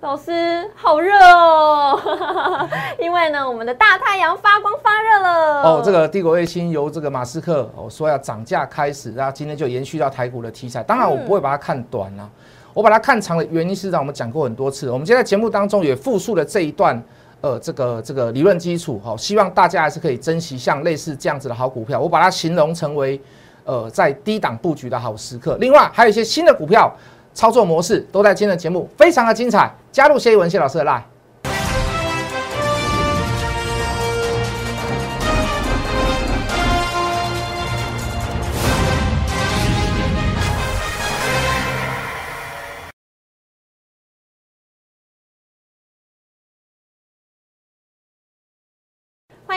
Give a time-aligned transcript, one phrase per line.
[0.00, 1.98] 老师好热哦，
[3.00, 5.62] 因为呢，我们的大太阳发光发热了。
[5.62, 10.84] 哦，这个帝国卫星由这个马斯克哦说要涨价开始，那今天就延续到台股的题材。
[10.84, 12.30] 当然，我不会把它看短啊，
[12.72, 14.88] 我把它看长的原因是让我们讲过很多次。
[14.88, 17.02] 我们今天在节目当中也复述了这一段，
[17.40, 21.98] 呃，这个这个理论基础，好，希望大家还是可以珍惜像类似这样子的好股票。
[21.98, 23.20] 我把它形容成为，
[23.64, 25.56] 呃，在低档布局的好时刻。
[25.58, 26.94] 另外，还有一些新的股票。
[27.38, 29.72] 操作模式都在今天的节目，非常的精彩。
[29.92, 31.00] 加入谢一文谢老师的 line。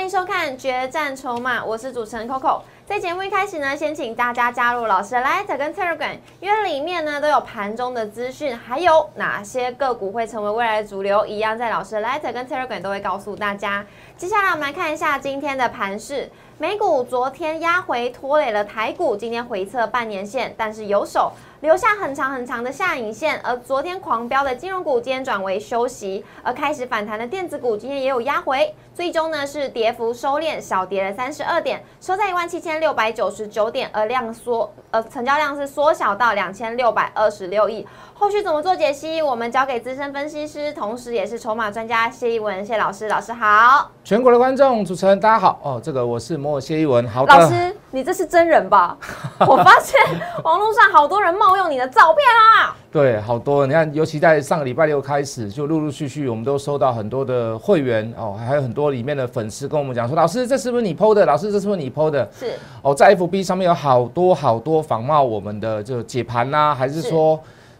[0.01, 2.61] 欢迎收看《决战筹码》，我是主持人 Coco。
[2.87, 13.85] 在节目一开始呢，先请大家加入老师的 Light 跟 Telegram，因为里面呢都有盘中的资讯，还有哪些个股会成为未来的主流，一样在老师的 Light 跟 Telegram 都会告诉大家。
[14.17, 21.31] 接下来我们来看一下今天的盘势，美股昨天压回拖累了台股，今天回测半年线，但是有手。
[21.61, 37.85] 留下很长很长的下影线，而昨天狂飙的金融股今天转为休息，而开始反弹的电子股今天也有压回，最终呢是跌幅收敛，小跌了三十二点，收在一万七千六百九十九点，而量缩，呃，成交量是缩小到两千六百二十六亿。
[38.15, 39.21] 后续怎么做解析？
[39.21, 43.07] 我们交给资深分析师，同时也是筹码专家谢一文谢老师。
[43.07, 45.59] 老师好，全国的观众、主持人大家好。
[45.61, 47.07] 哦，这个我是摩尔谢一文。
[47.07, 48.97] 好的，老师，你这是真人吧？
[49.39, 49.99] 我发现
[50.43, 52.75] 网络上好多人冒用你的照片啊。
[52.91, 53.67] 对，好多。
[53.67, 61.25] 你看，尤其在上个礼拜六开始，就陆陆续续，我们都收到很多的会员哦，还有很多里面的粉丝跟我们讲说，老师，这是不是你 PO 的？
[61.25, 62.29] 老师，这是不是你 PO 的？
[62.37, 62.53] 是。
[62.81, 67.39] 哦，在 FB 上面有好多好多仿冒我们的就解盘呐，还是说？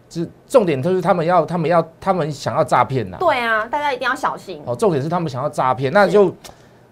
[0.09, 3.15] 是重点，就是他们要，他们要，他们想要诈骗呐。
[3.17, 4.61] 对啊，大家一定要小心。
[4.65, 6.35] 哦，重点是他们想要诈骗，那就。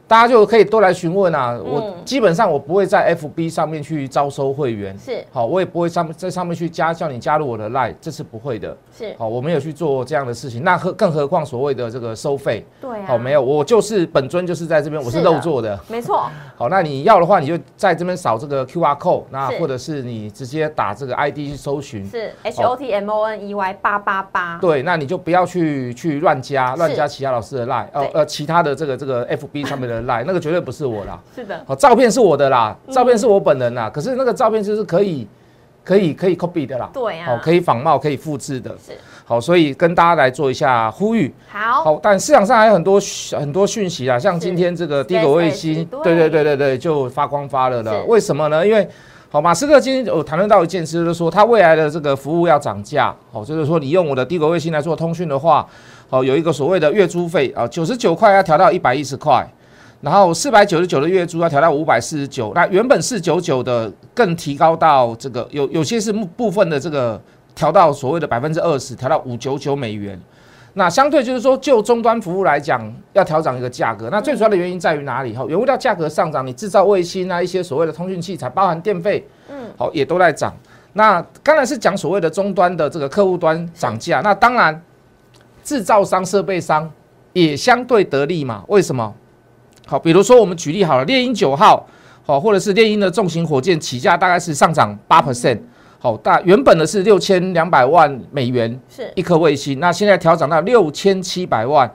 [0.09, 1.55] 大家就可以都来询问啊！
[1.63, 8.75] 我基本上我不会在 FB 上面去招收会员，是好，我也不会上在上面去加叫你加入我的 Line，这是不会的。
[8.92, 10.64] 是好，我没有去做这样的事情。
[10.64, 12.65] 那何更何况所谓的这个收费？
[12.81, 16.27] 对，好，没有，我就是本尊就是在这边，我是肉做的，没错。
[16.58, 24.58] 好，那你要的话，你就在这边扫这个 QR code，那或者是你直接打这个 ID 去搜寻，是 H O T M O N E Y 八八八。
[24.59, 30.89] 对，那你就不要去去乱加乱加其他老师的 Line，呃呃，其他的这个这个 FB 上面的那个绝对不是。
[30.89, 35.27] 我啦，是的，好，照片是我的啦，照片是我本人啦，可是那个照片就是可以，
[35.83, 38.93] 可以，可以 copy 的啦，对啊，好，可以仿冒，可以复制的，是，
[39.23, 42.99] 好，所以跟大家来做一下呼吁，好，好，但市场上还有很多
[43.37, 46.16] 很多讯息啊，像今天这个低轨卫星，对。
[46.16, 48.66] 对对对对，就发光发热了，为什么呢？
[48.66, 48.87] 因为
[49.30, 55.67] 好，马斯克今天有谈论到一件事，就是说他未来的这个服务要涨价，好，就是说你用我的低轨卫星来做通讯的话，
[56.10, 59.48] 好，有一个所谓的月租费啊，九十九块要调到一百一十块。
[60.02, 67.21] 然后四百九十九的月租要调到五百四十九，那原本四九九的更提高到这个有有些是部分的这个
[67.54, 70.20] 调到所谓的百分之二十，调到五九九美元。
[70.73, 74.08] 那相对就是说，就终端服务来讲，要调整一个价格。
[74.11, 75.36] 那最主要的原因在于哪里？
[75.36, 80.55] 哈，原物料价格上涨，你制造卫星啊，一些所谓的通讯器材，包含电费，嗯，好也都在涨。
[80.93, 84.81] 那刚才是讲所谓的终端的这个客户端涨价，那当然
[85.64, 86.89] 制造商、设备商
[87.33, 88.64] 也相对得利嘛？
[88.67, 89.14] 为什么？
[89.89, 91.83] 好，比如说我们举例好了，猎鹰九号，
[92.23, 95.58] 好，或者是猎鹰的重型火箭起价大概是上涨八 percent，
[95.98, 99.11] 好，大原本的是六千两百万美元是。
[99.16, 101.92] 一颗卫星，那现在调整到六千七百万，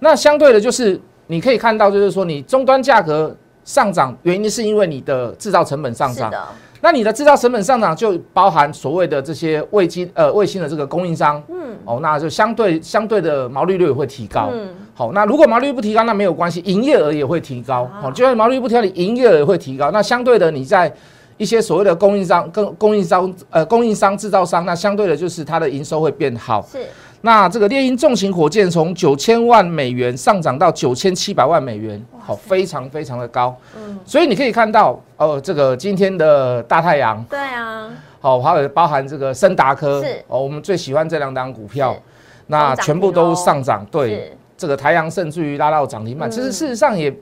[0.00, 6.32] 那相对的就是你可以看到，就是说你终端价格上涨，原因是因为你的制造成本上涨，
[6.80, 14.68] 那你的制造成本上涨就包含所谓的这些卫星呃卫星的这个供应商，嗯，哦，那就相对相对的毛利率也会提高，嗯。
[14.94, 17.88] 好，那如果毛利率不提高，那没有关系，营业额也会提高。
[18.00, 19.92] 好，就算毛利率不提高，你营业额也会提高。
[19.92, 20.92] 那相对的，你在
[21.36, 26.66] 一些所谓的供应商、跟供应商、呃，供应商、制造商，那相对的就是它的营收会变好。
[26.72, 26.78] 是。
[27.20, 33.56] 那这个猎鹰重型火箭从九千万美元上涨到九千七百万美元，好，非常非常的高。
[33.76, 33.98] 嗯。
[34.04, 37.22] 所以你可以看到，哦，这个今天的大太阳。
[37.24, 37.90] 对啊。
[38.20, 40.02] 好，还有包含这个森达科。
[40.02, 40.22] 是。
[40.28, 41.96] 哦，我们最喜欢这两档股票，
[42.46, 43.84] 那全部都上涨。
[43.90, 44.36] 对。
[44.56, 47.14] 这个台阳甚至于拉到涨停板，其实事实上也，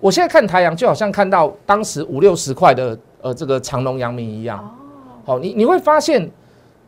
[0.00, 4.58] 我现在看台阳就好像看到当时五六十块的呃这个长隆阳明一样。
[4.58, 4.70] 哦，
[5.24, 6.28] 好，你你会发现，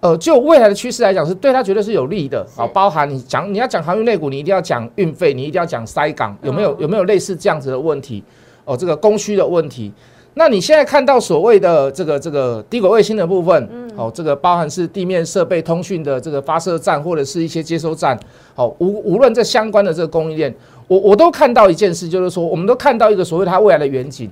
[0.01, 2.47] 呃，就未来的趋势来讲，是对它绝对是有利的。
[2.57, 8.25] 啊，包含你讲你要讲航运类股，你一定要讲运费，你一定要讲塞港有没有有没有类似这样子的问题？
[8.65, 9.93] 哦，这个供需的问题。
[10.35, 18.19] 那你现在看到所谓的这个这个低轨卫星的部分，嗯，好，这个包含是地面设备通讯的这个发射站或者是一些接收站，
[18.55, 20.55] 好，无无论这相关的这个供应链，
[20.87, 24.31] 我我都看到一件事，就是说，我们都看到一个所谓它未来的远景。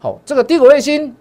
[0.00, 1.14] 好，这个低轨卫星，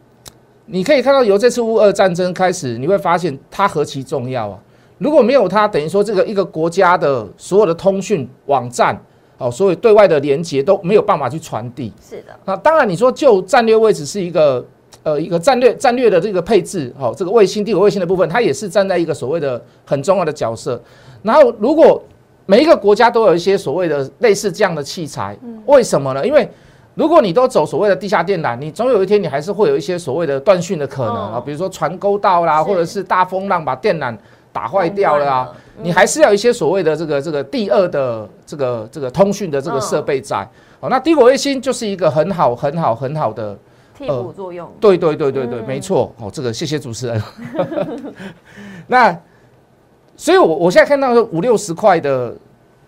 [0.68, 4.60] 你可以看到由这次乌俄战争开始，你会发现它何其重要啊！
[5.00, 8.98] 如果没有它，等于说这个一个国家的所有的通讯网站。
[9.40, 11.94] 哦，所以对外的连接都没有办法去传递。
[12.02, 12.36] 是的。
[12.44, 14.66] 那当然，你说就战略位置是一个
[15.04, 20.82] 呃一个战略战略的这个配置，哦，这个卫星、地轨卫星的部分，它也是站在一个所谓的很重要的角色。
[21.22, 22.02] 然后，如果
[22.48, 25.38] 每一个国家都有一些所谓的类似这样的器材，
[25.68, 26.26] 为什么呢？
[26.26, 26.50] 因为
[26.98, 34.18] 如果你都走所谓的地下电缆，你总有一天你还是会有一些所谓的断讯的可能啊，比如说船沟道啦，或者是大风浪把电缆。
[34.54, 35.52] 打坏掉了啊！
[35.84, 40.40] 你还是要一些所谓的这个这个第二的这个这个通讯的这个设备在。
[40.80, 43.56] 哦，那低轨卫星就是一个很好很好很好的
[43.96, 44.68] 替补作用。
[44.80, 46.12] 对对对对对，没错。
[46.18, 47.22] 哦，这个谢谢主持人。
[48.88, 49.16] 那
[50.16, 52.36] 所以，我我现在看到五六十块的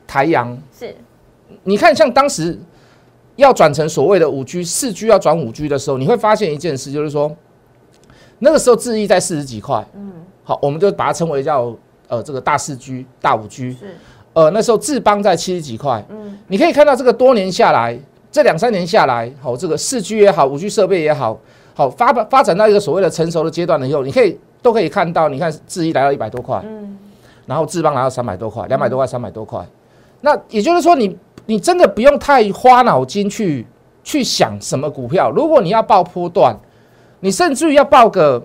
[0.08, 0.96] 台阳是，
[1.62, 2.58] 你看像当时
[3.40, 7.36] 要转成所谓的五 G 四 G 要转五 G 的时候，你会发现一件事，就是说
[8.40, 9.86] 那个时候智毅在四十几块。
[9.96, 10.12] 嗯。
[10.44, 11.76] 好，我们就把它称为叫
[12.08, 13.72] 呃这个大四 G、大五 G。
[13.72, 13.96] 是。
[14.34, 16.06] 呃，那时候智邦在七十几块。
[16.10, 16.38] 嗯。
[16.48, 18.00] 你可以看到这个多年下来，
[18.32, 21.40] 这两三年下来，好，这个四 G 也好，五 G 设备也好，
[21.74, 26.98] 好发发展到一个所谓的成熟的阶段了以后，你可以都可以看到，你看智一来到一百多块，嗯。
[27.46, 29.66] 然后智邦来到三百多块，两百多块，三百多块。
[30.22, 31.18] 那也就是说，你
[31.50, 33.66] 你真的不用太花脑筋去
[34.04, 35.32] 去想什么股票。
[35.32, 36.56] 如果你要报波段，
[37.22, 38.42] 你甚至于要报个。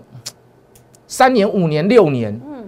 [1.07, 2.65] 三年、五年、六年，嗯，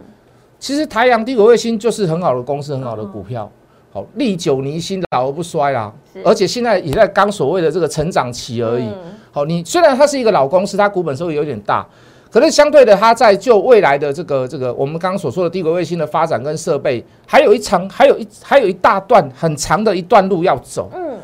[0.61, 3.51] 其实台阳低轨卫星就是很好的公司，很好的股票，
[3.91, 5.91] 好历久弥新，老而不衰啦。
[6.23, 8.87] 而且现在也在刚所谓的这个成长期而已。
[9.33, 11.85] 好，你虽然它是一个老公司，它股本收益有点大，
[12.31, 20.91] 可是相对的，它在就未来的这个这个我们刚刚所说的低轨卫星的发展跟设备，还有一长，还有一还有一大段很长的一段路要走。
[20.95, 21.19] 嗯，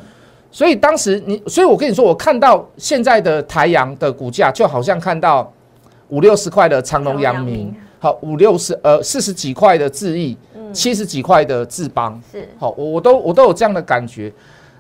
[0.51, 5.53] 所以当时你，所以我跟你说，我看到现在的台阳的股价，就好像看到。
[6.09, 10.37] 五六十块的长隆、阳明，好五六十呃四十几块的智毅，
[10.71, 14.31] 七十几块的智邦，是好我我都我都有这样的感觉。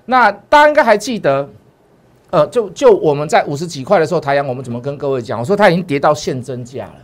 [0.04, 1.48] 那大家应该还记得，
[2.32, 5.38] 呃，就就我们在五十几块的时候，台阳我们怎么跟各位讲？
[5.38, 6.94] 我说它已经跌到现增价了，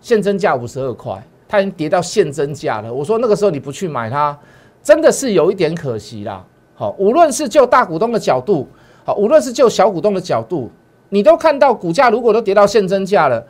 [0.00, 2.90] 现增价五十二块，它已经跌到现增价了。
[2.90, 4.34] 我说那个时候你不去买它，
[4.82, 6.42] 真的是有一点可惜啦。
[6.74, 8.66] 好，无论是就大股东的角度，
[9.04, 10.70] 好，无论是就小股东的角度。
[11.10, 13.44] 你都看到股价如果都跌到现增价了，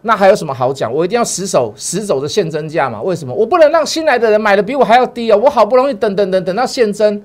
[0.00, 0.90] 那还有什么好讲？
[0.90, 3.02] 我一定要死守死守着现增价嘛？
[3.02, 3.34] 为什么？
[3.34, 5.36] 我不能让新来的人买的比我还要低啊！
[5.36, 7.22] 我好不容易等等等等到现增，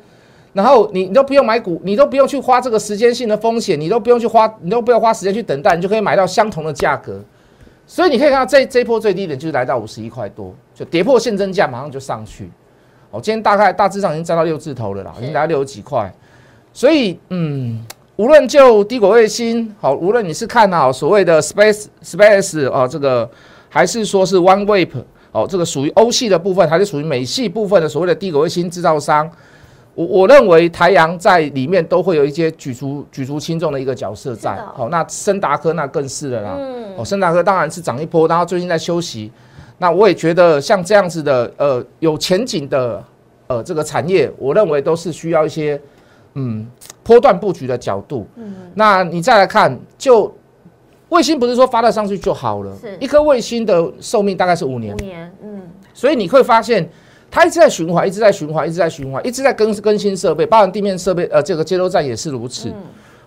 [0.55, 7.19] 然后你你都不用买股，你都不用去花这个时间性的风险，你都不用去花，你都不要花时间去等待，你就可以买到相同的价格。
[7.85, 12.49] 所以你可以看到这这波最低点就是来到五十一块多，就跌破现增价，马上就上去。
[13.11, 16.11] 哦，今天大概大致上已经涨到六字头了啦，已经来到六十几块。
[16.73, 17.85] 所以嗯。
[18.17, 23.29] 无论就低轨卫星好，无论你是看好所谓的 Space Space 啊，这个
[23.67, 25.03] 还是说是 OneWeb
[25.33, 29.29] 哦，这个属于欧系的部分，还是属于美系部分的所谓的低轨卫星制造商，
[29.95, 34.55] 我我认为台阳在里面都会有一些举足举足轻重的一个角色在。
[34.75, 36.55] 好，那森达科那更是了啦。
[36.59, 36.95] 嗯。
[36.97, 39.31] 哦，森达科当然是涨一波，然后最近在休息。
[39.77, 43.03] 那我也觉得像这样子的呃有前景的
[43.47, 45.81] 呃这个产业，我认为都是需要一些
[46.35, 46.67] 嗯。
[47.05, 50.35] 波段布局的角度，嗯，那你再来看，就
[51.09, 55.61] 卫星不是说发了上去就好了，是一颗卫星的寿命大概是五年，五年，嗯，
[55.93, 56.89] 所以你会发现
[57.35, 62.73] 它一直在循环，一直在循环，一直在循环，一直在更更新设备，包含地面设备，呃，这个接收站也是如此，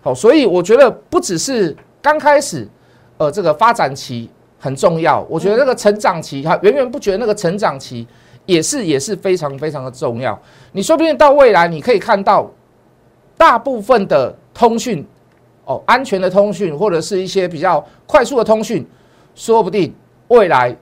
[0.01, 2.67] 好，所以我觉得不只是刚开始，
[3.19, 8.09] 呃，这个发展期很重要，我觉得那个成长期，它源源不觉得那个成长期
[8.47, 10.41] 也是也是非常非常的重要，
[10.73, 12.51] 你说不定到未来你可以看到。
[13.37, 15.07] 大部分的通讯，
[15.65, 18.85] 哦，安全的通讯或者是一些比较快速的通讯，
[19.37, 19.95] 说不定
[20.27, 20.77] 未来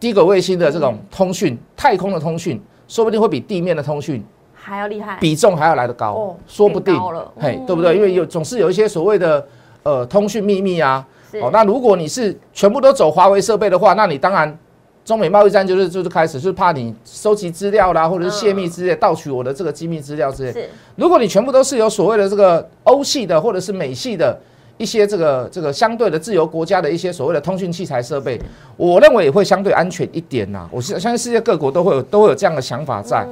[0.00, 4.24] 低轨卫星的这种通讯、太空的通讯，说不定会比地面的通讯
[4.54, 6.94] 还要厉害，比重还要来得高，说不定，
[7.36, 7.96] 嘿，对不对？
[7.96, 9.46] 因为有总是有一些所谓的
[9.82, 11.06] 呃通讯秘密啊，
[11.42, 14.58] 哦，那如果你是全部都走华为设备的话，那你当然。
[15.04, 20.52] 中美贸易战就是就是开始，就是怕你收集资料啦，或者是泄密之类，盗取我的这个机密资料之类。
[20.52, 24.38] 是，如果你全部都是有所谓的这个欧系的或者是美系的
[24.78, 28.40] 一些这个这个相对的自由国家的一些所谓的通讯器材设备，
[28.76, 30.66] 我认为也会相对安全一点呐。
[30.72, 33.26] 我相信世界各国都会有都会有这样的想法在。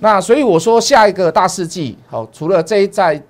[0.00, 3.20] 那所以我说下一个大世纪，好，除了这一在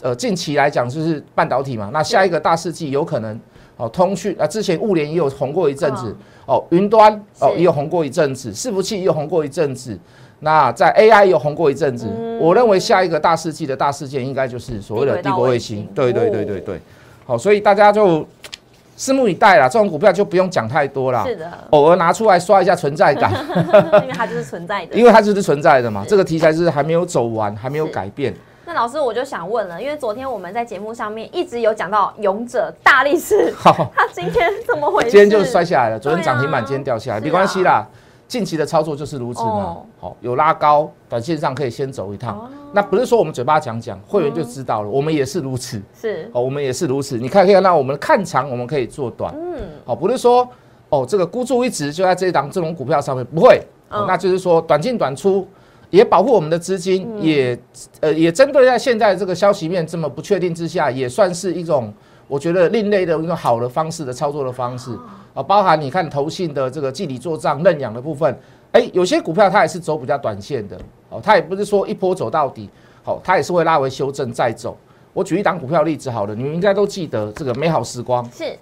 [0.00, 3.38] 呃近期来讲就是半导体嘛，那下一个大世纪有可能
[3.76, 9.98] 哦通讯啊，之前物联也有红过一阵子哦，云端哦也有红过一阵子，伺服器也有红过一阵子。
[10.44, 12.06] 那在 AI 有红过一阵子，
[12.38, 15.88] 我认为下一个大世纪的大事件应该就是所谓的帝国卫星。
[15.94, 16.78] 对对对对对，
[17.24, 18.22] 好，所以大家就
[18.98, 19.66] 拭目以待啦。
[19.66, 23.32] 这种股票就不用讲太多啦，是的，偶尔拿出来刷一下存在感，
[24.04, 26.04] 因为它就是存在的，因为它就是存在的嘛。
[26.06, 28.34] 这个题材是还没有走完，还没有改变。
[28.66, 35.10] 那老师我就想问了，因为昨天我们在节目上面一直有讲到勇者大力士，好， 他今天怎么回事？
[35.10, 37.86] 今天就摔下来了，昨天涨停板，今天掉下来，没关系啦。
[38.34, 42.50] 近期的操作就是如此嘛，好有拉高，短线上可以先走一趟。
[42.72, 44.90] 那不是说我们嘴巴讲讲，会员就知道了。
[44.90, 46.28] 我们也是如此，是。
[46.32, 47.16] 哦，我们也是如此。
[47.16, 50.48] 你看，可以看到我们看长，我们可以做短，嗯，好，不是说
[50.88, 55.46] 哦，这个孤注一掷就在这一档这种股票上面，不会，那就是说短进短出，
[55.90, 57.56] 也保护我们的资金，也
[58.00, 61.94] 呃也针对在现在这个消息面这么不确定之下，也算是一种
[62.34, 64.90] 我觉得另类的一个好的方式的操作的方式。
[65.34, 68.36] 啊，包含你看投信的这个季底做账认养的部分，
[68.72, 70.76] 哎，有些股票它也是走比较短线的，
[71.10, 72.68] 哦，它也不是说一波走到底，
[73.04, 74.76] 好，它也是会拉回修正再走。
[75.12, 78.56] 我举一档股票例子好了，你们应该都记得这个美好时光是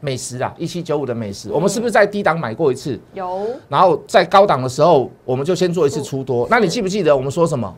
[0.00, 2.98] 美食啊，一七九五的美食，我们是不是在低档买过一次？
[3.14, 3.46] 有。
[3.68, 6.46] 然后在高档的时候，我们就先做一次出多。
[6.50, 7.74] 那你记不记得我们说什么？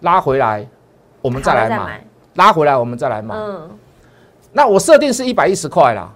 [0.00, 0.66] 拉回来，
[1.20, 2.06] 我们再来买。
[2.36, 3.34] 拉回来，我们再来买。
[3.34, 3.70] 嗯。
[4.52, 6.12] 那我设定是一百一十块啦。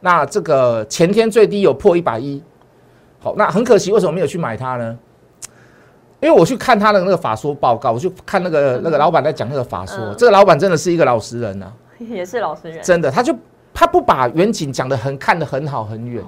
[0.00, 2.42] 那这个前天最低有破一百一，
[3.18, 4.98] 好，那很可惜，为什么没有去买它呢？
[6.20, 13.34] 因为我去看他的那个法说报告，我去看那个那个老板在讲那个法说，这个老板真的是一个老实人呐， 也是老实人，真的，他就
[13.72, 16.22] 他不把远景讲的很看得很好很远。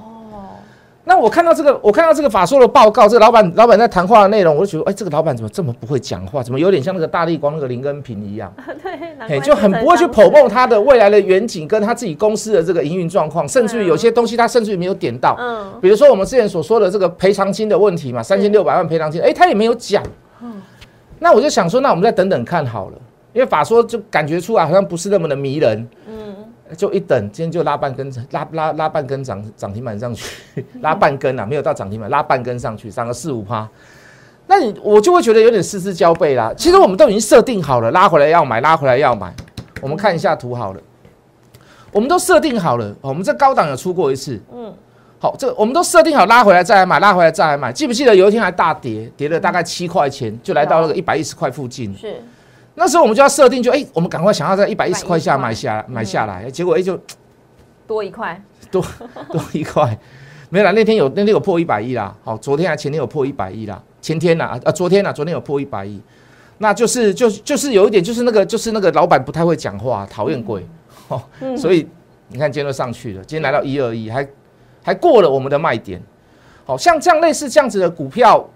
[1.05, 6.43] 那我看到这个，我看到这个法说的报告，这个老板老板在谈话的内容，我就觉得，哎，这个老板怎么这么不会讲话？
[6.43, 8.53] 怎么有点像那个大力光那个林根平一样？
[9.27, 15.37] 对，就很不会去剖梦他的未来的远景，跟他自己公司的这个营运状况，甚至于有些东西他甚至于没有点到。
[15.41, 20.03] 嗯，比如说我们之前所说的这个赔偿金的问题嘛，三千六百万赔偿金，哎，他也没有讲。
[20.41, 20.63] 嗯，
[21.19, 22.99] 那我就想说，那我们再等等看好了，
[23.33, 25.89] 因为法说就感觉出来好像不是那么的迷人。
[26.77, 30.35] 就一等，今天就拉半根，拉拉拉半根涨涨停板上去，
[30.81, 33.69] 拉半根啊，没有到涨停板，拉半根上去，涨个四五趴，
[34.47, 36.53] 那你我就会觉得有点失之交臂啦。
[36.57, 39.35] 其实我们都已经设定好了，拉回来要买，拉回来要买。
[39.81, 40.81] 我们看一下图好了，
[41.91, 44.73] 我们都设定好了，我们这高档有出过一次，嗯，
[45.19, 47.73] 好，这我们都设定好，拉回来再来买，拉回来再来买。
[47.73, 52.23] 记不记得有一天还大跌，跌了大概七块钱，就来到那个一百一十块附近，是。
[52.75, 56.99] 那时候我们就要设定，就哎，我们赶快想要在一百一十块下买下买下来，结果哎就
[57.87, 58.83] 多一块，多
[59.31, 59.99] 多一块，
[60.49, 60.71] 没有啦。
[60.73, 66.01] 那天有那天有破一百亿啦，好，昨天还前天有破一百亿啦，前天呐啊昨天呐昨天有破一百亿，
[66.59, 70.67] 那就是就就是有一点就是那个就是那个老板不太会讲话，讨厌鬼
[71.09, 71.23] 哦，
[71.59, 71.87] 所以
[72.29, 74.27] 你看今天都上去了，今天来到一二一，还
[74.83, 76.01] 还过了我们的卖点，
[76.65, 78.49] 好像这样类似这样子的股票，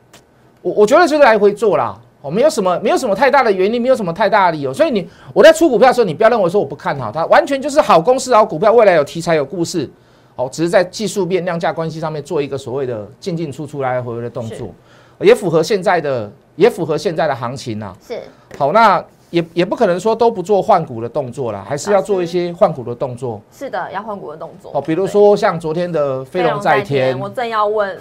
[0.62, 2.00] 我我觉得就是来回做啦。
[2.26, 9.88] 哦，没有什么，没有什么太大的原因，没有什么太大的理由，所以你我在出股票的时候，你不要认为说我不看好它，完全就是好公司、好股票，未来有题材、有故事，
[10.34, 14.74] 哦，只是在技术面、量价关系上面做一个所谓的进进出出、来来回回的动作，
[15.20, 17.94] 也符合现在的，也符合现在的行情呐。
[18.04, 18.18] 是，
[18.58, 23.40] 好，那也也不可能说都不做换股的动作啦，还是要做一些换股的动作。
[23.52, 24.72] 是的，要换股的动作。
[24.74, 27.96] 哦，比如说像昨天的飞龙在天，我正要问。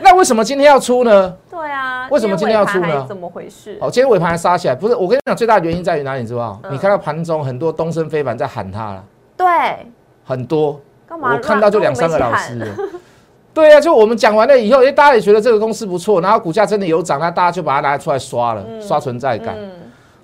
[0.00, 1.34] 那为什么今天要出呢？
[1.50, 3.04] 对啊，为什么今天要出呢？
[3.08, 3.78] 怎么回事？
[3.80, 6.20] 哦，今天尾盘杀起来，不是我跟你讲，最大的原因在于哪里？
[6.20, 9.04] 你知道你看到盘中很多东升非凡在喊他了。
[9.36, 9.46] 对，
[10.24, 10.80] 很多。
[11.06, 11.32] 干嘛？
[11.32, 12.60] 我看到就两三个老师。
[13.54, 19.56] 对啊，就我们讲完了以后，哎，大家也觉得这个公司不错，然后股价真的有涨，那大家就把它拿出来刷了，刷存在感。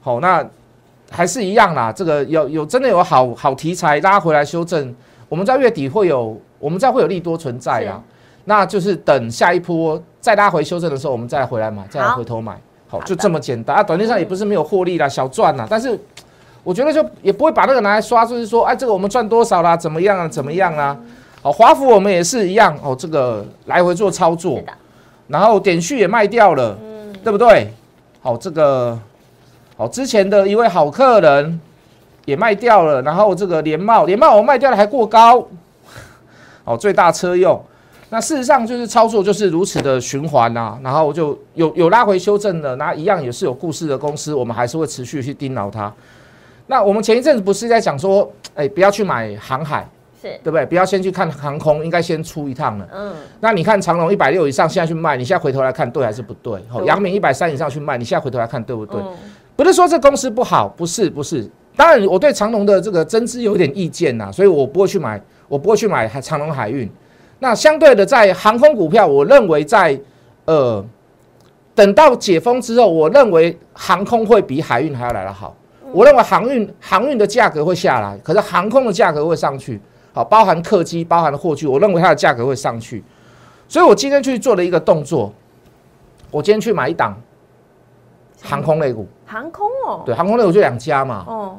[0.00, 0.44] 好，那
[1.10, 1.92] 还是一样啦。
[1.92, 4.92] 这个有有真的有好好题材拉回来修正，
[5.28, 8.02] 我们在月底会有，我们在会有利多存在啊。
[8.50, 13.80] 那就是等下一波再拉回修正的时候，我们再回来买，再来回头买，好，就这么简单啊！
[13.80, 15.96] 短线上也不是没有获利啦，小赚啦，但是
[16.64, 19.76] 我觉得就也不会把那个拿来刷，就是说，哎，这个我们赚多少啦？
[19.76, 20.26] 怎么样啊？
[20.26, 20.98] 怎么样啊？
[21.40, 24.60] 好，华府我们也是一样哦，这个来回做操作，
[25.28, 27.72] 然后点序也卖掉了，嗯，对不对？
[28.20, 28.98] 好，这个
[29.76, 31.60] 好之前的一位好客人
[32.24, 35.46] 也卖掉了，然后这个连帽连帽我卖掉了还过高，
[36.64, 37.62] 好，最大车用。
[38.12, 45.92] 那事实上就是操作就是如此的循环呐，然后就有有拉回修正的，那一样也是有故事的公司，我们还是会持续去盯牢它。
[46.66, 49.88] 那我们前一阵子不是在讲说，哎，不要去买航海，
[50.20, 50.66] 是对不对？
[50.66, 52.88] 不要先去看航空，应该先出一趟了。
[52.92, 53.12] 嗯。
[53.40, 56.60] 那你看长隆一百六以上，现在去卖，你现在回头来看对还是不对？
[56.68, 59.00] 好，阳明一百三以上去卖，你现在回头来看对不对？
[59.54, 61.48] 不是说这公司不好，不是不是。
[61.76, 66.90] 当然，我对长隆的这个增资有点意见呐，所以我不会去买，我不会去买长隆海运。
[67.40, 69.98] 那相对的，在航空股票，我认为在
[70.44, 70.84] 呃
[71.74, 75.56] 等到解封之后，我认为航空会比海运还要来得好。
[75.92, 79.80] 我认为航运航运的价格会下来，可是航空的价格会上去。
[80.12, 83.02] 好，包含客机，包含的货具，我认为它的价格会上去。
[83.66, 85.32] 所以我今天去做了一个动作，
[86.30, 87.20] 我今天去买一档
[88.42, 89.06] 航空类股。
[89.24, 91.24] 航空哦，对，航空类股就两家嘛。
[91.26, 91.58] 哦。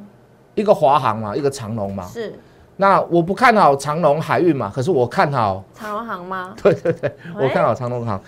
[0.54, 2.06] 一个华航嘛，一个长龙嘛。
[2.06, 2.38] 是。
[2.82, 6.56] 那我不看好长隆海运嘛，可是我看好长龙航吗？
[6.64, 8.20] 对对对，我看好长龙航。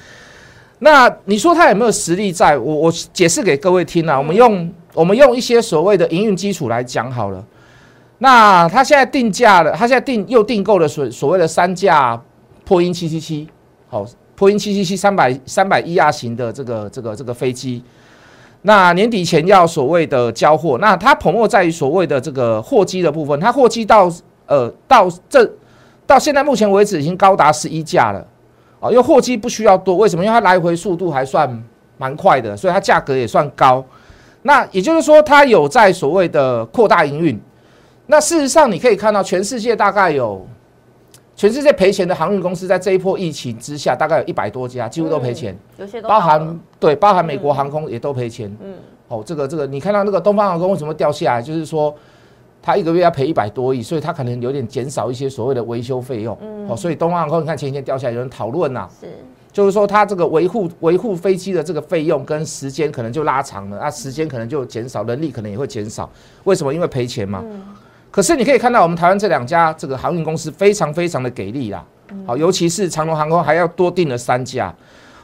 [0.78, 2.32] 那你说它有没有实力？
[2.32, 7.44] 在我我解释给各位听啊，我们用我们用一些所谓的营运基础来讲好了。
[8.20, 12.22] 那它现在定价了，它现在定又订购了所所谓的三架
[12.64, 13.50] 波音七七七，
[13.90, 14.06] 好，
[14.36, 17.84] 波音七七七三百三百一亚型的这个这个这个飞机。
[18.62, 24.08] 那年底前要所谓的交货，那它泡沫在于所谓的这个货机的部分，它货机到。
[24.46, 25.50] 呃，到这
[26.06, 28.20] 到现在目前为止已经高达十一架了，
[28.80, 30.24] 啊，因为货机不需要多，为什么？
[30.24, 31.64] 因为它来回速度还算
[31.98, 33.84] 蛮快的，所以它价格也算高。
[34.42, 37.40] 那也就是说，它有在所谓的扩大营运。
[38.08, 40.46] 那事实上，你可以看到，全世界大概有
[41.38, 45.58] 全世界赔钱的航运公司，在这一波疫情之下，大概有一百多家，几乎都赔钱。
[45.78, 48.54] 有些包含对，包含美国航空也都赔钱。
[48.62, 48.74] 嗯，
[49.08, 51.42] 哦，这个这个，你看到那个东方航空为什么掉下来？
[51.42, 51.96] 就是说。
[52.66, 56.36] 他一个月要赔一百多亿，所以他可能有点减少一些所谓的维修费用。
[56.42, 59.08] 嗯，哦，所以东方航空你看前几天掉下来，有人讨论呐，是，
[59.52, 66.10] 就是说他这个维护维护飞机的这个费用跟时间可能就拉长了，啊，时间可能就减少，人力可能也会减少。
[66.46, 66.74] 为什么？
[66.74, 67.42] 因为赔钱嘛。
[67.44, 67.62] 嗯。
[68.10, 71.84] 可是你可以看到，我们台湾这两家这个航运公司非常非常的给力啦。
[72.26, 74.74] 好，尤其是长龙航空还要多订了三架。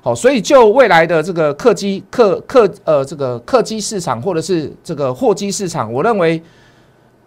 [0.02, 6.44] 好，所以就未来的这个客机客客呃这个客机市场或者是这个货机市场，我认为。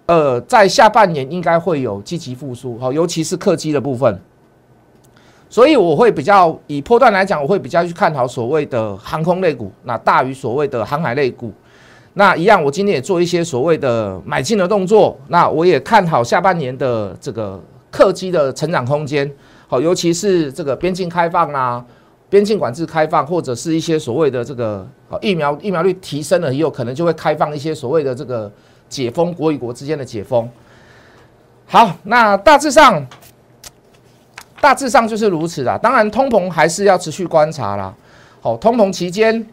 [0.06, 4.20] 呃，在下半年应该会有积极复苏，好，尤其是客机的部分。
[5.48, 11.52] 所以我会比较以波段来讲，我会比较去看好所谓的航空类股，那大于所谓的航海类股。
[12.14, 15.16] 那一样，我今天也做一些所谓的买进的动作。
[15.28, 19.30] 那我也看好下半年的这个客机的成长空间，
[19.68, 21.84] 好，尤其是这个边境开放啦，
[22.28, 24.86] 边境管制开放，或者是一些所谓的这个
[25.20, 28.50] 疫苗疫苗率提升了，也有可能就会开放一些所谓的这个。
[28.92, 30.46] 解封，国与国之间的解封。
[31.66, 33.04] 好，那大致上，
[34.60, 35.78] 大致上就是如此啦。
[35.78, 37.94] 当然，通膨还是要持续观察啦。
[38.42, 39.46] 好，通膨期间，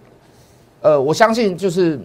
[0.82, 1.98] 呃，我相信就是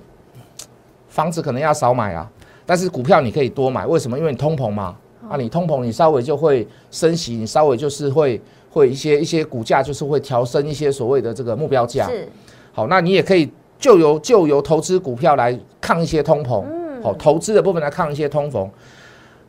[1.08, 2.30] 房子可能要少买啊，
[2.64, 3.84] 但是股票你可以多买。
[3.84, 4.16] 为什么？
[4.16, 4.94] 因为你通膨嘛。
[5.28, 12.06] 啊，你通膨，你稍微就会升息，你稍微就是会会一些一些股价就是会调升一些所谓的这个目标价。
[12.08, 12.28] 是。
[12.72, 16.62] 好，那你也可以就由就由投资股票来抗一些通膨。
[17.04, 18.68] 哦，投资的部分来抗一些通膨，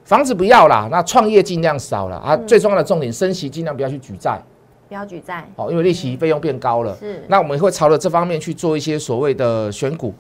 [0.04, 2.38] 房子不要啦，那创业尽量少了啊。
[2.46, 4.40] 最重要的重点，升息尽量不要去举债，
[4.88, 5.48] 不要举债。
[5.56, 6.96] 好，因为利息费用变高了。
[6.98, 7.24] 是。
[7.28, 10.14] 那我们会朝着这方面去做一些所谓的选股。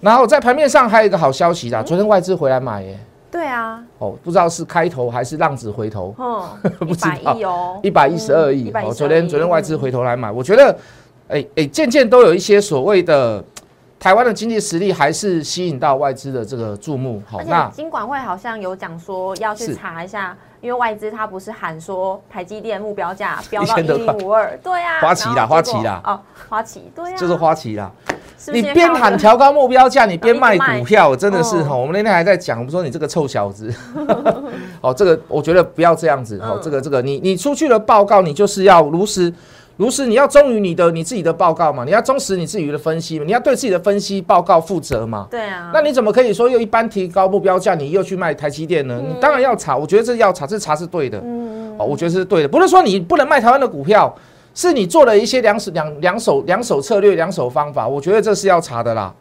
[0.00, 2.98] 然后在盘面上还有一个好消息啦，昨天外资回来买耶。
[3.30, 3.82] 对啊。
[3.98, 6.14] 哦，不知道是开头还是浪子回头。
[6.18, 6.50] 哦。
[6.78, 7.80] 不知道。
[7.82, 8.70] 一百一十二亿。
[8.70, 10.78] 哦，昨天昨天外资回头来买，我觉得，
[11.28, 13.42] 哎哎，渐渐都有一些所谓的。
[13.98, 17.22] 台湾的经济实力还是吸引到外资的这个注目。
[17.26, 27.90] 好，那金管会好像有讲说要去查一下，因为外资它不是喊说台积电目标价飙到一零五二，对啊，花旗啦，花旗啦，哦，花旗，对啊，就是花旗啦。
[28.48, 31.74] 你边喊调高目标价，你边卖股票，真的是哈。
[31.74, 33.72] 我们那天还在讲，我们说你这个臭小子。
[34.82, 36.38] 哦，这个我觉得不要这样子。
[36.40, 39.32] 哦，这个这个，你你出去了报告，你就是要如实。
[39.76, 41.84] 如是，你要忠于你的你自己的报告嘛？
[41.84, 43.26] 你要忠实你自己的分析嘛？
[43.26, 45.26] 你要对自己的分析报告负责嘛？
[45.30, 45.70] 对啊。
[45.74, 48.98] 那你怎么可以说又一般提高目标价，你又去卖台积电呢？
[49.06, 51.20] 你当然要查，我觉得这要查，这查是对的。
[51.22, 54.14] 嗯哦，我觉得是对的，不是说你不能卖台湾的股票，
[54.54, 59.12] 是你做了一些两手两两手两手策略、两手方法，我觉得这是要查的啦，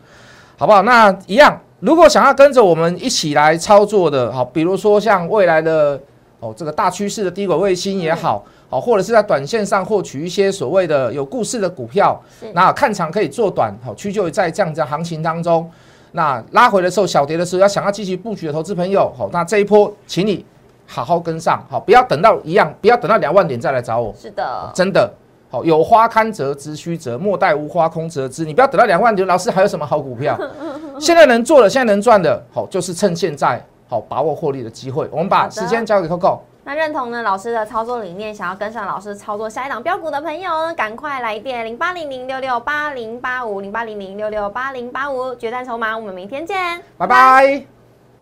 [0.56, 0.82] 好不好？
[0.84, 6.00] 那一样，如果想要跟着我们一起来操作的，好，比如说像未来的
[6.40, 8.46] 哦这个大趋势的低轨卫星也好。
[8.76, 15.72] 好，或者是在短线上获取一些所谓的有故事的股票，那看长可以做短，好，去就在这样子行情当中，
[16.12, 20.46] 那拉回的时候，小跌的时候，要想要继续布局的投资朋友，好，那这一波，请你
[20.86, 25.10] 好好跟上，好，不要等到一样，不要等到两万点再来找我，是的，真的，
[25.50, 30.38] 好，有花堪折直须折，莫待无花空折枝，你不要等到两万点，老师还有什么好股票？
[31.00, 35.08] 现在能做的，现在能赚的，好，就是趁现在，好，把握获利的机会。
[35.12, 36.40] 我们把时间交给 Coco。
[36.68, 47.64] 那认同呢老师的操作理念，想要跟上老师操作下一档标股的朋友，赶快来电零八零零六六八零八五零八零零六六八零八五决战筹码，我们明天见，拜拜。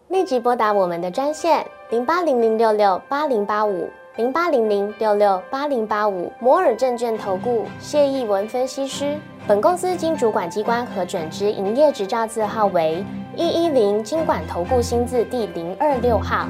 [0.10, 9.18] 立即拨打我们的专线零八零零六六八零八五零八零零六六八零八五摩尔证券投顾谢义文分析师。
[9.48, 13.06] 本公司经主管机关核准之营业执照字号为
[13.38, 16.50] 一一零金管投顾新字第零二六号。